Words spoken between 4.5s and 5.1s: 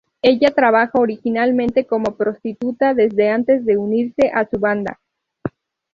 banda.